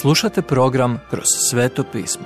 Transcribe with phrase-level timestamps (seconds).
[0.00, 2.24] Slušate program Kroz sveto pismo.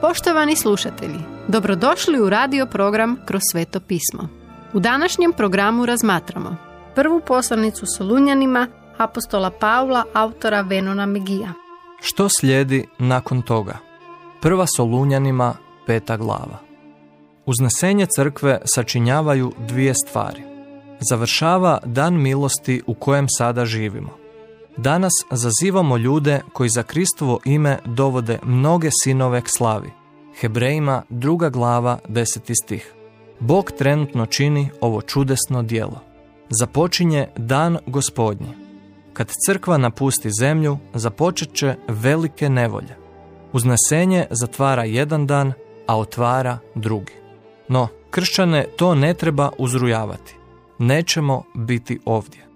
[0.00, 1.18] Poštovani slušatelji,
[1.48, 4.28] dobrodošli u radio program Kroz sveto pismo.
[4.72, 6.56] U današnjem programu razmatramo
[6.94, 8.66] prvu poslanicu Solunjanima
[8.98, 11.52] apostola Pavla, autora Venona Megija.
[12.00, 13.78] Što slijedi nakon toga?
[14.42, 15.54] Prva Solunjanima,
[15.86, 16.58] peta glava.
[17.46, 20.42] Uznesenje crkve sačinjavaju dvije stvari.
[21.10, 24.19] Završava dan milosti u kojem sada živimo.
[24.76, 29.90] Danas zazivamo ljude koji za Kristovo ime dovode mnoge sinove k slavi.
[30.40, 32.92] Hebrejima druga glava deseti stih.
[33.40, 36.00] Bog trenutno čini ovo čudesno dijelo.
[36.50, 38.54] Započinje dan gospodnji.
[39.12, 42.96] Kad crkva napusti zemlju, započet će velike nevolje.
[43.52, 45.52] Uznesenje zatvara jedan dan,
[45.86, 47.12] a otvara drugi.
[47.68, 50.34] No, kršćane to ne treba uzrujavati.
[50.78, 52.49] Nećemo biti ovdje.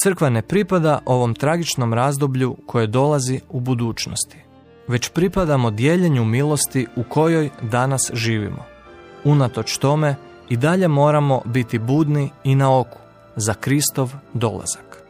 [0.00, 4.38] Crkva ne pripada ovom tragičnom razdoblju koje dolazi u budućnosti,
[4.88, 8.64] već pripadamo dijeljenju milosti u kojoj danas živimo.
[9.24, 10.14] Unatoč tome
[10.48, 12.98] i dalje moramo biti budni i na oku
[13.36, 15.02] za Kristov dolazak.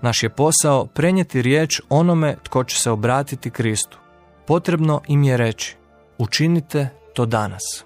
[0.00, 3.98] Naš je posao prenijeti riječ onome tko će se obratiti Kristu.
[4.46, 5.76] Potrebno im je reći,
[6.18, 7.84] učinite to danas.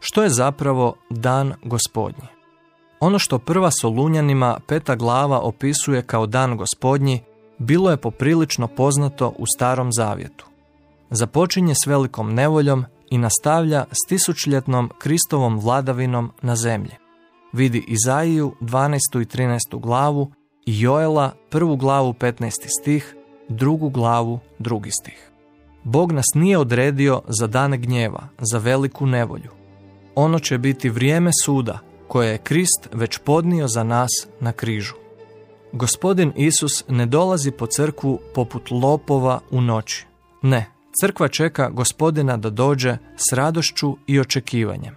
[0.00, 2.37] Što je zapravo dan gospodnji?
[3.00, 7.22] Ono što prva Solunjanima peta glava opisuje kao dan gospodnji,
[7.58, 10.46] bilo je poprilično poznato u starom zavjetu.
[11.10, 16.92] Započinje s velikom nevoljom i nastavlja s tisućljetnom Kristovom vladavinom na zemlji.
[17.52, 18.98] Vidi Izaiju 12.
[19.22, 19.58] i 13.
[19.80, 20.32] glavu
[20.66, 22.50] i Joela prvu glavu 15.
[22.80, 23.16] stih,
[23.48, 25.30] drugu glavu drugi stih.
[25.84, 29.50] Bog nas nije odredio za dane gnjeva, za veliku nevolju.
[30.14, 34.94] Ono će biti vrijeme suda koje je Krist već podnio za nas na križu.
[35.72, 40.06] Gospodin Isus ne dolazi po crkvu poput lopova u noći.
[40.42, 40.66] Ne,
[41.00, 44.96] crkva čeka gospodina da dođe s radošću i očekivanjem.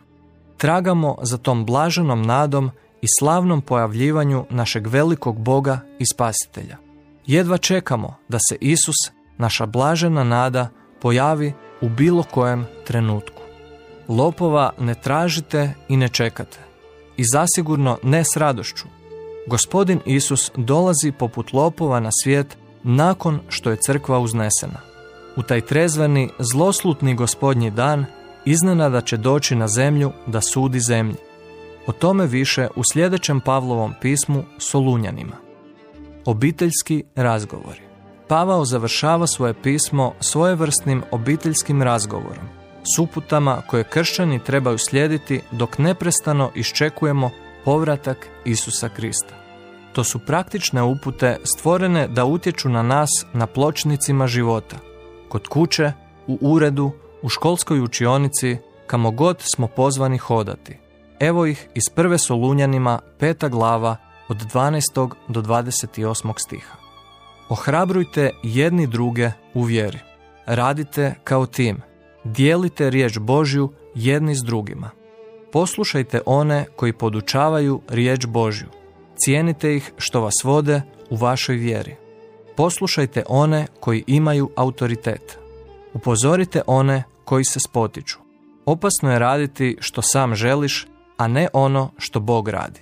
[0.58, 2.72] Tragamo za tom blaženom nadom
[3.02, 6.78] i slavnom pojavljivanju našeg velikog Boga i Spasitelja.
[7.26, 8.96] Jedva čekamo da se Isus,
[9.38, 10.70] naša blažena nada,
[11.02, 13.42] pojavi u bilo kojem trenutku.
[14.08, 16.71] Lopova ne tražite i ne čekate.
[17.18, 18.86] I zasigurno ne s radošću.
[19.48, 24.80] Gospodin Isus dolazi poput lopova na svijet nakon što je crkva uznesena.
[25.36, 28.06] U taj trezveni, zloslutni gospodnji dan
[28.46, 31.16] iznenada će doći na zemlju da sudi zemlji.
[31.88, 35.36] O tome više u sljedećem Pavlovom pismu Solunjanima.
[36.26, 37.82] Obiteljski razgovori.
[38.28, 42.46] Pavao završava svoje pismo svojevrsnim obiteljskim razgovorom,
[42.84, 47.30] s uputama koje kršćani trebaju slijediti dok neprestano iščekujemo
[47.66, 49.36] povratak Isusa Krista.
[49.94, 54.78] To su praktične upute stvorene da utječu na nas na pločnicima života,
[55.30, 55.92] kod kuće,
[56.28, 56.92] u uredu,
[57.22, 60.78] u školskoj učionici, kamo god smo pozvani hodati.
[61.20, 63.98] Evo ih iz prve Solunjanima, peta glava,
[64.28, 65.12] od 12.
[65.28, 66.34] do 28.
[66.38, 66.76] stiha.
[67.50, 70.00] Ohrabrujte jedni druge u vjeri.
[70.46, 71.82] Radite kao tim.
[72.24, 74.90] Dijelite riječ Božju jedni s drugima.
[75.52, 78.68] Poslušajte one koji podučavaju riječ Božju.
[79.16, 81.96] Cijenite ih što vas vode u vašoj vjeri.
[82.58, 85.40] Poslušajte one koji imaju autoritet.
[85.94, 88.20] Upozorite one koji se spotiču.
[88.66, 92.82] Opasno je raditi što sam želiš, a ne ono što Bog radi.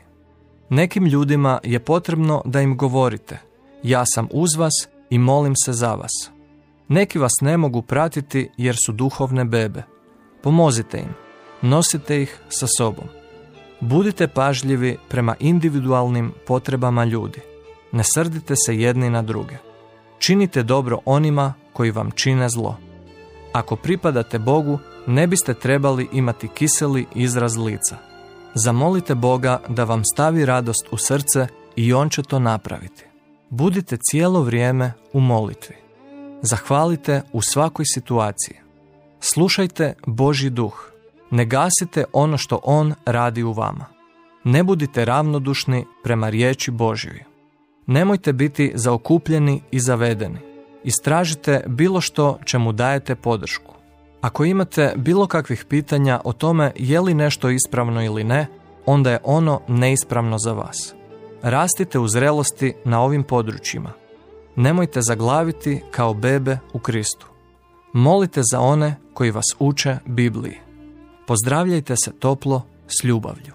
[0.70, 3.40] Nekim ljudima je potrebno da im govorite–
[3.84, 4.74] ja sam uz vas
[5.10, 6.12] i molim se za vas.
[6.90, 9.84] Neki vas ne mogu pratiti jer su duhovne bebe.
[10.44, 11.14] Pomozite im,
[11.62, 13.06] nosite ih sa sobom.
[13.80, 17.42] Budite pažljivi prema individualnim potrebama ljudi.
[17.92, 19.58] Ne srdite se jedni na druge.
[20.20, 22.78] Činite dobro onima koji vam čine zlo.
[23.54, 27.98] Ako pripadate Bogu, ne biste trebali imati kiseli izraz lica.
[28.56, 33.06] Zamolite Boga da vam stavi radost u srce i On će to napraviti.
[33.50, 35.76] Budite cijelo vrijeme u molitvi.
[36.42, 38.58] Zahvalite u svakoj situaciji.
[39.20, 40.92] Slušajte Božji duh.
[41.32, 43.86] Ne gasite ono što On radi u vama.
[44.44, 47.24] Ne budite ravnodušni prema riječi Božjoj.
[47.88, 50.40] Nemojte biti zaokupljeni i zavedeni.
[50.84, 53.74] Istražite bilo što čemu dajete podršku.
[54.22, 58.48] Ako imate bilo kakvih pitanja o tome je li nešto ispravno ili ne,
[58.86, 60.94] onda je ono neispravno za vas.
[61.42, 63.92] Rastite u zrelosti na ovim područjima.
[64.62, 67.28] Nemojte zaglaviti kao bebe u Kristu.
[67.94, 70.58] Molite za one koji vas uče Bibliji.
[71.28, 73.54] Pozdravljajte se toplo s ljubavlju.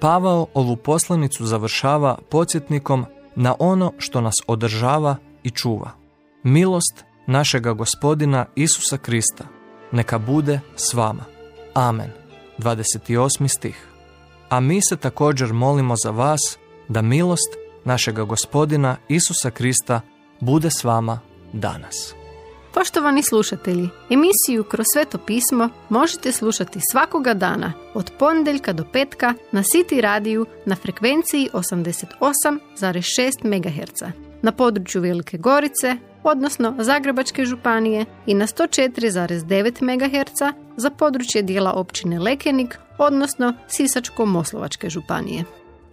[0.00, 3.06] Pavao ovu poslanicu završava podsjetnikom
[3.36, 5.90] na ono što nas održava i čuva.
[6.42, 9.44] Milost našega gospodina Isusa Krista
[9.92, 11.24] neka bude s vama.
[11.74, 12.10] Amen.
[12.58, 13.48] 28.
[13.48, 13.86] stih.
[14.48, 16.58] A mi se također molimo za vas
[16.88, 20.00] da milost našega gospodina Isusa Krista
[20.40, 21.20] bude s vama
[21.52, 22.14] danas.
[22.74, 29.62] Poštovani slušatelji, emisiju Kroz sveto pismo možete slušati svakoga dana od ponedjeljka do petka na
[29.62, 38.46] City radiju na frekvenciji 88,6 MHz na području Velike Gorice, odnosno Zagrebačke županije i na
[38.46, 45.59] 104,9 MHz za područje dijela općine Lekenik, odnosno Sisačko-Moslovačke županije.